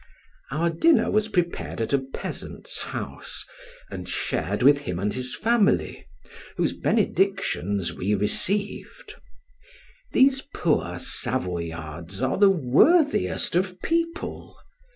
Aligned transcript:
Our 0.49 0.71
dinner 0.71 1.11
was 1.11 1.27
prepared 1.27 1.79
at 1.79 1.93
a 1.93 1.99
peasant's 1.99 2.79
house, 2.79 3.45
and 3.91 4.09
shared 4.09 4.63
with 4.63 4.79
him 4.79 4.97
and 4.97 5.13
his 5.13 5.35
family, 5.35 6.07
whose 6.57 6.73
benedictions 6.73 7.93
we 7.93 8.15
received. 8.15 9.13
These 10.11 10.41
poor 10.55 10.97
Savoyards 10.97 12.19
are 12.19 12.39
the 12.39 12.49
worthiest 12.49 13.53
of 13.55 13.79
people! 13.83 14.57